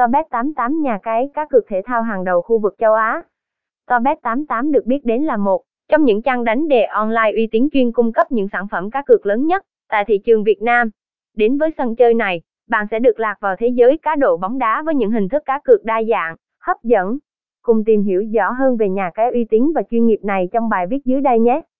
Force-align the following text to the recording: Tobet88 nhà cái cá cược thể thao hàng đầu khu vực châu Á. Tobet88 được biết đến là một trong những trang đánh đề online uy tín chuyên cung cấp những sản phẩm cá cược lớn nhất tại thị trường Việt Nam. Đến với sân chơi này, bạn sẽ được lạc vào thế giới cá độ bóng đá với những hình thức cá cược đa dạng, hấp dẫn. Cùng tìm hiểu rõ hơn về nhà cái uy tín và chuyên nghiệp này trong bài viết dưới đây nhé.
Tobet88 0.00 0.80
nhà 0.80 0.98
cái 1.02 1.28
cá 1.34 1.46
cược 1.46 1.66
thể 1.68 1.82
thao 1.84 2.02
hàng 2.02 2.24
đầu 2.24 2.42
khu 2.42 2.58
vực 2.58 2.74
châu 2.78 2.94
Á. 2.94 3.22
Tobet88 3.86 4.70
được 4.70 4.86
biết 4.86 5.04
đến 5.04 5.22
là 5.22 5.36
một 5.36 5.62
trong 5.88 6.04
những 6.04 6.22
trang 6.22 6.44
đánh 6.44 6.68
đề 6.68 6.82
online 6.82 7.32
uy 7.36 7.48
tín 7.52 7.68
chuyên 7.72 7.92
cung 7.92 8.12
cấp 8.12 8.32
những 8.32 8.48
sản 8.52 8.66
phẩm 8.70 8.90
cá 8.90 9.02
cược 9.06 9.26
lớn 9.26 9.46
nhất 9.46 9.62
tại 9.88 10.04
thị 10.04 10.18
trường 10.18 10.44
Việt 10.44 10.62
Nam. 10.62 10.90
Đến 11.36 11.58
với 11.58 11.70
sân 11.78 11.96
chơi 11.96 12.14
này, 12.14 12.42
bạn 12.68 12.86
sẽ 12.90 12.98
được 12.98 13.20
lạc 13.20 13.36
vào 13.40 13.56
thế 13.58 13.66
giới 13.68 13.98
cá 13.98 14.14
độ 14.16 14.36
bóng 14.36 14.58
đá 14.58 14.82
với 14.82 14.94
những 14.94 15.10
hình 15.10 15.28
thức 15.28 15.42
cá 15.46 15.60
cược 15.64 15.84
đa 15.84 16.02
dạng, 16.02 16.36
hấp 16.60 16.76
dẫn. 16.82 17.18
Cùng 17.62 17.84
tìm 17.84 18.02
hiểu 18.02 18.22
rõ 18.34 18.50
hơn 18.50 18.76
về 18.76 18.88
nhà 18.88 19.10
cái 19.14 19.30
uy 19.30 19.44
tín 19.44 19.72
và 19.74 19.82
chuyên 19.90 20.06
nghiệp 20.06 20.20
này 20.22 20.48
trong 20.52 20.68
bài 20.68 20.86
viết 20.86 21.04
dưới 21.04 21.20
đây 21.20 21.38
nhé. 21.38 21.60